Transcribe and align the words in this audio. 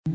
ராகவில் 0.00 0.12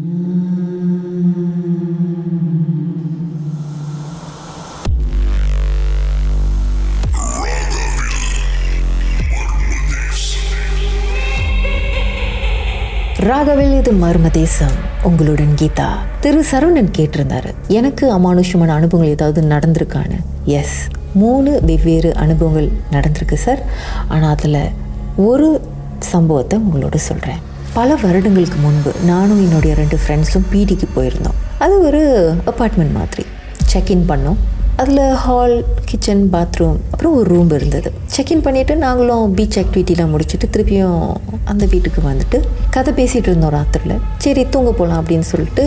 இது 13.77 13.91
மர்ம 13.91 14.29
தேசம். 14.31 14.71
உங்களுடன் 15.03 15.55
கீதா. 15.55 15.89
திரு 16.19 16.45
சரவணன் 16.51 16.91
கேட்டிருந்தாரு. 16.97 17.53
எனக்கு 17.67 18.13
அமானுஷமான 18.17 18.67
அனுபவங்கள் 18.67 19.07
ஏதாவது 19.07 19.41
நடந்திருக்கான்னு. 19.41 20.19
எஸ் 20.45 20.87
மூணு 21.13 21.61
வெவ்வேறு 21.61 22.15
அனுபவங்கள் 22.15 22.71
நடந்திருக்கு 22.91 23.33
சார் 23.33 23.63
ஆனால் 24.07 24.29
அதில் 24.29 24.69
ஒரு 25.15 25.61
சம்பவத்தை 25.99 26.59
உங்களோட 26.59 26.95
சொல்கிறேன் 26.95 27.53
பல 27.75 27.95
வருடங்களுக்கு 27.95 28.57
முன்பு 28.57 28.91
நானும் 29.05 29.41
என்னுடைய 29.43 29.75
ரெண்டு 29.75 29.99
ஃப்ரெண்ட்ஸும் 30.07 30.43
பிடிக்கு 30.49 30.87
போயிருந்தோம். 30.95 31.37
அது 31.59 31.81
ஒரு 31.81 32.35
அப்பார்ட்மெண்ட் 32.45 32.93
மாதிரி. 32.93 33.25
செக்இன் 33.73 34.03
பண்ணோம். 34.07 34.35
அதில் 34.81 35.13
ஹால் 35.23 35.53
கிச்சன் 35.89 36.23
பாத்ரூம் 36.31 36.79
அப்புறம் 36.91 37.13
ஒரு 37.17 37.27
ரூம் 37.33 37.51
இருந்தது. 37.57 37.89
செக்இன் 38.15 38.41
பண்ணிவிட்டு 38.45 38.73
நாங்களும் 38.83 39.33
பீச் 39.37 39.57
ஆக்டிவிட்டிலாம் 39.61 40.11
முடிச்சுட்டு 40.13 40.47
திருப்பியும் 40.55 41.03
அந்த 41.51 41.63
வீட்டுக்கு 41.73 42.01
வந்துட்டு 42.07 42.37
கதை 42.75 42.91
பேசிகிட்டு 42.97 43.29
இருந்தோம் 43.31 43.53
ராத்திரியில். 43.55 44.01
சரி 44.23 44.43
தூங்க 44.55 44.71
போகலாம் 44.71 44.99
அப்படின்னு 45.01 45.27
சொல்லிட்டு 45.31 45.65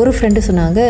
ஒரு 0.00 0.10
ஃப்ரெண்டு 0.16 0.42
சொன்னாங்க 0.48 0.80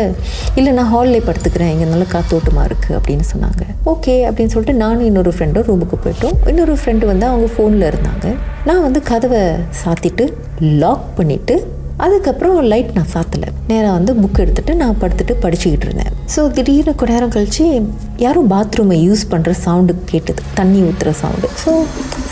இல்லை 0.55 0.73
நான் 0.79 0.91
ஹாலில் 0.93 1.25
படுத்துக்கிறேன். 1.29 1.71
இங்கே 1.75 1.87
நல்லா 1.93 2.07
காத்தோட்டமாக 2.15 2.67
இருக்குது 2.69 2.97
அப்படின்னு 2.99 3.27
சொன்னாங்க. 3.33 3.63
ஓகே 3.93 4.15
அப்படின்னு 4.27 4.53
சொல்லிட்டு 4.55 4.75
நானும் 4.83 5.07
இன்னொரு 5.09 5.33
ஃப்ரெண்டும் 5.37 5.67
ரூமுக்கு 5.69 5.99
போயிட்டோம். 6.05 6.37
இன்னொரு 6.53 6.75
ஃப்ரெண்டு 6.83 7.05
வந்து 7.13 7.27
அவங்க 7.31 7.49
ஃபோனில் 7.55 7.89
இருந்தாங்க. 7.91 8.35
நான் 8.69 8.85
வந்து 8.87 9.01
கதவை 9.11 9.43
சாத்திட்டு 9.83 10.27
லாக் 10.83 11.07
பண்ணிவிட்டு 11.19 11.57
அதுக்கப்புறம் 12.05 12.57
லைட் 12.71 12.91
நான் 12.97 13.09
சாத்தலை. 13.13 13.47
நேராக 13.69 13.93
வந்து 13.97 14.11
புக் 14.21 14.41
எடுத்துகிட்டு 14.43 14.73
நான் 14.81 14.97
படுத்துட்டு 15.01 15.33
படிச்சுக்கிட்டு 15.43 15.85
இருந்தேன். 15.87 16.11
ஸோ 16.33 16.41
திடீர்னு 16.57 16.93
கொஞ்ச 16.99 17.11
நேரம் 17.15 17.31
கழித்து 17.35 17.65
யாரும் 18.25 18.49
பாத்ரூமை 18.53 18.97
யூஸ் 19.07 19.23
பண்ணுற 19.31 19.51
சவுண்டு 19.63 19.93
கேட்டது. 20.11 20.41
தண்ணி 20.59 20.79
ஊற்றுற 20.87 21.11
சவுண்டு 21.21 21.49
ஸோ 21.63 21.71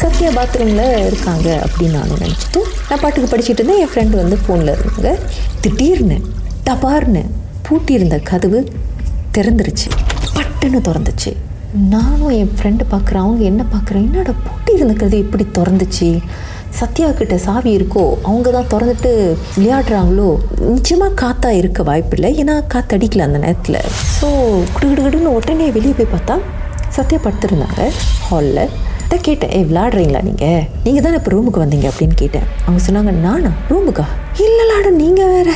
சத்யா 0.01 0.29
பாத்ரூமில் 0.37 0.85
இருக்காங்க 1.07 1.47
அப்படின்னு 1.65 1.95
நான் 1.97 2.13
நினச்சிட்டு 2.25 2.61
நான் 2.89 3.01
பாட்டுக்கு 3.03 3.31
படிச்சுட்டு 3.33 3.61
இருந்தேன். 3.61 3.81
என் 3.85 3.91
ஃப்ரெண்டு 3.93 4.21
வந்து 4.23 4.37
ஃபோனில் 4.43 4.73
இருந்தாங்க. 4.75 5.11
திடீர்னு 5.65 6.19
டபார்னு 6.69 7.23
பூட்டியிருந்த 7.67 8.19
கதவு 8.31 8.61
திறந்துருச்சு. 9.37 9.89
பட்டுன்னு 10.37 10.81
திறந்துச்சு. 10.89 11.33
நானும் 11.93 12.33
என் 12.39 12.51
ஃப்ரெண்டு 12.57 12.83
பார்க்குறேன் 12.91 13.23
அவங்க 13.23 13.43
என்ன 13.51 13.61
பார்க்குறேன் 13.71 14.03
என்னடா 14.07 14.33
பூட்டி 14.43 14.71
இருந்துக்கிறது 14.77 15.17
எப்படி 15.23 15.45
திறந்துச்சு? 15.57 16.09
சத்யா 16.79 17.07
கிட்ட 17.17 17.35
சாவி 17.45 17.71
இருக்கோ? 17.77 18.03
அவங்க 18.27 18.51
தான் 18.55 18.69
திறந்துட்டு 18.73 19.11
விளையாடுறாங்களோ? 19.57 20.29
நிச்சயமாக 20.73 21.17
காத்தா 21.21 21.49
இருக்க 21.61 21.83
வாய்ப்பில்லை. 21.89 22.31
ஏன்னா 22.41 22.55
காத்தடிக்கல 22.73 23.27
அந்த 23.27 23.39
நேரத்தில். 23.45 23.79
ஸோ 24.17 24.29
குடுகுடுன்னு 24.77 25.35
உடனே 25.39 25.67
வெளியே 25.77 25.95
போய் 25.99 26.13
பார்த்தா 26.15 26.37
சத்யா 26.97 27.19
படுத்திருந்தாங்க. 27.25 27.89
ஹாலில் 28.29 28.63
தான் 29.09 29.25
கேட்டேன் 29.27 29.53
ஏ 29.57 29.61
விளாடுறீங்களா 29.71 30.21
நீங்கள் 30.29 30.63
நீங்கள் 30.85 31.05
தானே 31.07 31.19
இப்போ 31.21 31.31
ரூமுக்கு 31.35 31.63
வந்தீங்க? 31.63 31.89
அப்படின்னு 31.93 32.17
கேட்டேன். 32.23 32.47
அவங்க 32.65 32.81
சொன்னாங்க 32.87 33.13
நானா? 33.25 33.51
ரூமுக்கா 33.73 34.07
இல்லை 34.45 34.65
லாட 34.71 34.89
நீங்கள் 35.03 35.33
வேறு. 35.35 35.55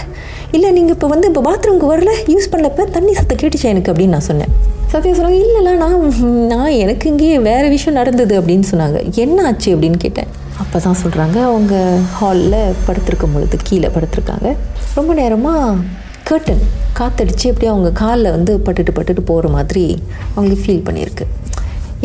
இல்லை 0.57 0.69
நீங்கள் 0.77 0.95
இப்போ 0.95 1.07
வந்து 1.13 1.27
இப்போ 1.31 1.41
பாத்ரூமுக்கு 1.47 1.87
வரல 1.93 2.11
யூஸ் 2.33 2.51
பண்ணப்போ 2.53 2.83
தண்ணி 2.95 3.11
சத்தம் 3.17 3.39
கேட்டுச்சு 3.41 3.67
எனக்கு? 3.71 3.91
அப்படின்னு 3.91 4.15
நான் 4.17 4.27
சொன்னேன். 4.29 4.51
சத்யா 4.91 5.13
சொன்னாங்க 5.17 5.39
இல்லைல்ல 5.45 5.71
நான் 5.81 5.97
நான் 6.51 6.75
எனக்கு 6.83 7.05
இங்கேயே 7.11 7.35
வேறு 7.47 7.67
விஷயம் 7.73 7.97
நடந்தது 7.99 8.33
அப்படின்னு 8.39 8.67
சொன்னாங்க. 8.71 8.99
என்ன 9.23 9.43
ஆச்சு 9.49 9.69
அப்படின்னு 9.75 9.99
கேட்டேன். 10.05 10.29
அப்போ 10.61 10.77
தான் 10.85 10.99
சொல்கிறாங்க 11.01 11.37
அவங்க 11.49 11.73
ஹாலில் 12.19 12.57
படுத்திருக்கும் 12.85 13.33
பொழுது 13.35 13.57
கீழே 13.67 13.89
படுத்திருக்காங்க. 13.97 14.47
ரொம்ப 14.97 15.11
நேரமாக 15.19 15.75
கேர்டன் 16.29 16.63
காத்தடிச்சு 16.99 17.45
அப்படியே 17.51 17.71
அவங்க 17.73 17.91
காலில் 18.01 18.33
வந்து 18.37 18.55
பட்டுட்டு 18.65 18.91
பட்டுட்டு 18.97 19.21
போகிற 19.29 19.47
மாதிரி 19.57 19.85
அவங்களுக்கு 20.33 20.63
ஃபீல் 20.65 20.83
பண்ணியிருக்கு. 20.87 21.27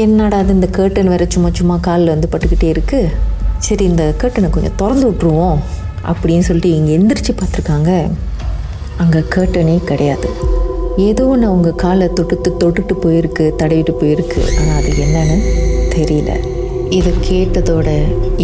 என்னடா 0.05 0.37
அது 0.43 0.55
இந்த 0.59 0.69
கேர்டன் 0.77 1.11
வேறு 1.15 1.27
சும்மா 1.37 1.51
சும்மா 1.61 1.79
காலில் 1.89 2.13
வந்து 2.15 2.31
பட்டுக்கிட்டே 2.35 2.69
இருக்குது 2.75 3.11
சரி 3.67 3.85
இந்த 3.93 4.05
கர்ட்டனை 4.21 4.51
கொஞ்சம் 4.55 4.77
திறந்து 4.83 5.05
விட்ருவோம் 5.11 5.59
அப்படின்னு 6.13 6.47
சொல்லிட்டு 6.49 6.71
இங்கே 6.79 6.93
எந்திரிச்சு 6.99 7.33
பார்த்துருக்காங்க. 7.41 7.91
அங்கே 9.03 9.21
கேர்டனே 9.35 9.77
கிடையாது. 9.91 10.29
ஏதோ 11.07 11.23
ஒன்று 11.33 11.47
அவங்க 11.51 11.71
காலை 11.83 12.07
தொட்டுட்டு 12.19 12.51
தொட்டுட்டு 12.63 12.95
போயிருக்கு 13.05 13.45
தடவிட்டு 13.61 13.93
போயிருக்கு. 14.01 14.41
ஆனால் 14.59 14.77
அது 14.81 14.91
என்னன்னு 15.05 15.39
தெரியல. 15.95 16.33
இதை 16.99 17.13
கேட்டதோட 17.29 17.89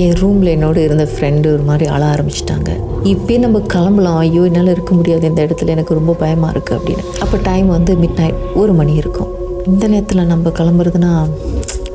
என் 0.04 0.16
ரூமில் 0.20 0.52
என்னோட 0.54 0.78
இருந்த 0.86 1.04
ஃப்ரெண்டு 1.12 1.46
ஒரு 1.54 1.64
மாதிரி 1.68 1.86
அழ 1.94 2.02
ஆரம்பிச்சிட்டாங்க. 2.14 2.70
இப்போயே 3.12 3.38
நம்ம 3.44 3.60
கிளம்பலாம். 3.74 4.18
ஐயோ 4.24 4.42
என்னால் 4.48 4.72
இருக்க 4.76 4.94
முடியாது. 4.94 5.24
இந்த 5.26 5.40
இடத்துல 5.46 5.74
எனக்கு 5.76 5.98
ரொம்ப 5.98 6.12
பயமாக 6.22 6.52
இருக்குது 6.54 6.78
அப்படின்னு. 6.78 7.04
அப்போ 7.24 7.38
டைம் 7.48 7.68
வந்து 7.76 7.94
மிட் 8.02 8.18
நைட் 8.20 8.40
ஒரு 8.62 8.72
மணி 8.80 8.94
இருக்கும். 8.94 9.30
இந்த 9.66 9.84
நேரத்தில் 9.88 10.30
நம்ம 10.32 10.52
கிளம்புறதுனா 10.60 11.12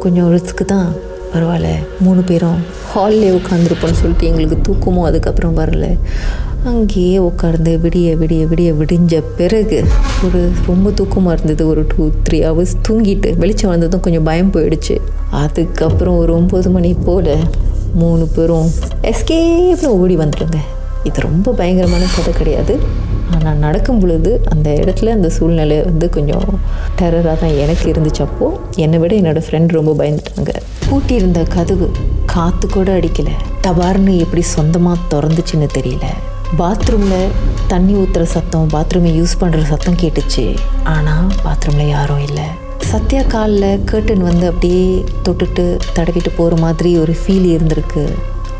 கொஞ்சம் 0.05 0.31
ரிஸ்க்கு 0.35 0.65
தான். 0.65 0.89
பரவாயில்ல 1.33 1.69
மூணு 2.05 2.21
பேரும் 2.29 2.59
ஹாலிலே 2.91 3.29
உட்காந்துருப்போம்னு 3.37 3.99
சொல்லிட்டு 4.01 4.27
எங்களுக்கு 4.29 4.57
தூக்கமும் 4.67 5.07
அதுக்கப்புறம் 5.09 5.57
வரல. 5.57 5.87
அங்கேயே 6.71 7.17
உட்காந்து 7.29 7.73
விடிய 7.83 8.09
விடிய 8.21 8.43
விடிய 8.51 8.69
விடிஞ்ச 8.79 9.15
பிறகு 9.39 9.79
ஒரு 10.25 10.41
ரொம்ப 10.69 10.93
தூக்கமாக 10.99 11.35
இருந்தது. 11.37 11.63
ஒரு 11.71 11.81
டூ 11.91 12.05
த்ரீ 12.27 12.39
ஹவர்ஸ் 12.47 12.75
தூங்கிட்டு 12.87 13.31
வெளிச்சம் 13.41 13.73
வந்ததும் 13.73 14.03
கொஞ்சம் 14.05 14.27
பயம் 14.29 14.53
போயிடுச்சு. 14.55 14.95
அதுக்கப்புறம் 15.43 16.17
ஒரு 16.17 16.33
ஒம்பது 16.39 16.71
மணி 16.77 16.91
போல் 17.07 17.33
மூணு 18.03 18.25
பேரும் 18.37 18.69
எஸ்கேப்னு 19.11 19.91
ஓடி 20.03 20.17
வந்துடுங்க 20.23 20.61
இது 21.09 21.19
ரொம்ப 21.27 21.51
பயங்கரமான 21.59 22.05
கதை 22.15 22.31
கிடையாது. 22.37 22.75
ஆனால் 23.35 23.61
நடக்கும் 23.65 23.99
பொழுது 23.99 24.31
அந்த 24.53 24.67
இடத்துல 24.81 25.13
அந்த 25.17 25.29
சூழ்நிலை 25.35 25.77
வந்து 25.89 26.07
கொஞ்சம் 26.15 26.47
டெரராக 26.99 27.35
தான் 27.43 27.55
எனக்கு 27.63 27.85
இருந்துச்சு 27.93 28.23
அப்போது 28.27 28.57
என்னை 28.83 28.97
விட 29.03 29.13
என்னோடய 29.21 29.45
ஃப்ரெண்ட் 29.47 29.77
ரொம்ப 29.79 29.93
பயந்துட்டாங்க. 30.01 30.53
பூட்டியிருந்த 30.89 31.43
கதவு 31.55 31.87
காற்று 32.25 32.67
கூட 32.67 32.89
அடிக்கலை. 32.97 33.33
டபார்னு 33.65 34.17
எப்படி 34.17 34.41
சொந்தமாக 34.41 35.05
திறந்துச்சுன்னு 35.11 35.67
தெரியல. 35.77 36.05
பாத்ரூமில் 36.57 37.31
தண்ணி 37.67 37.93
ஊற்றுற 37.93 38.23
சத்தம் 38.23 38.67
பாத்ரூமை 38.73 39.11
யூஸ் 39.19 39.33
பண்ணுற 39.41 39.61
சத்தம் 39.63 39.97
கேட்டுச்சு. 40.01 40.43
ஆனால் 40.83 41.27
பாத்ரூமில் 41.45 41.89
யாரும் 41.89 42.23
இல்லை. 42.27 42.47
சத்யா 42.91 43.21
காலில் 43.33 43.83
கேர்டன் 43.91 44.23
வந்து 44.29 44.47
அப்படியே 44.47 45.03
தொட்டுட்டு 45.27 45.65
தடவிட்டு 45.95 46.31
போகிற 46.37 46.61
மாதிரி 46.61 46.97
ஒரு 46.97 47.15
ஃபீல் 47.21 47.47
இருந்திருக்கு. 47.55 48.03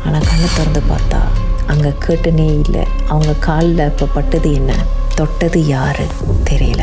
ஆனால் 0.04 0.26
கண்ணை 0.30 0.48
திறந்து 0.56 0.82
பார்த்தா 0.92 1.20
அங்கே 1.66 1.92
கேர்டனே 2.06 2.48
இல்லை. 2.64 2.84
அவங்க 3.08 3.32
காலில் 3.32 3.84
இப்போ 3.86 4.06
பட்டது 4.06 4.54
என்ன? 4.54 4.72
தொட்டது 5.14 5.66
யாரு? 5.66 6.06
தெரியல. 6.50 6.82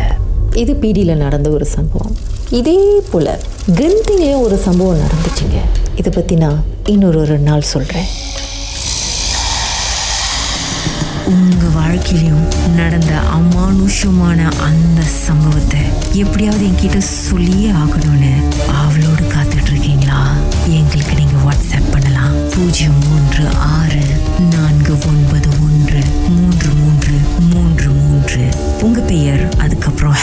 இது 0.63 0.73
பீடியில் 0.73 1.21
நடந்த 1.25 1.49
ஒரு 1.49 1.65
சம்பவம். 1.65 2.15
இதே 2.57 2.79
போல் 3.11 3.29
கிரந்திலையும் 3.77 4.41
ஒரு 4.45 4.57
சம்பவம் 4.65 4.99
நடந்துச்சுங்க. 5.03 5.59
இதை 5.99 6.09
பற்றி 6.15 6.35
நான் 6.35 6.59
இன்னொரு 6.93 7.17
ஒரு 7.21 7.35
நாள் 7.47 7.63
சொல்கிறேன் 7.71 8.09
உங்கள் 11.31 11.73
வாழ்க்கையிலையும் 11.77 12.45
நடந்த 12.79 13.13
அமானுஷமான 13.37 14.39
அந்த 14.67 15.01
சம்பவத்தை 15.25 15.81
எப்படியாவது 16.21 16.63
என்கிட்ட 16.69 16.97
சொல்லியே 16.97 17.71
ஆகணும்னு 17.83 18.33
அவளோடு 18.81 19.25
காத்துட்டு 19.33 19.71
இருக்கீங்களா 19.71 20.21
எங்களுக்கு 20.79 21.15
நீங்கள் 21.21 21.43
வாட்ஸ்அப் 21.47 21.91
பண்ணலாம். 21.91 22.35
பூஜ்ஜியம் 22.53 22.99
மூன்று 23.07 23.45
ஆறு 23.77 24.03
நான்கு 24.53 24.95
ஒன்பது 25.11 25.49
ஒன்று 25.65 26.01
மூன்று 26.37 26.69
மூன்று 26.81 27.15
மூன்று 27.53 27.89
மூன்று. 28.01 28.43
உங்கள் 28.85 29.09
பெயர் 29.11 29.43
அது 29.63 29.72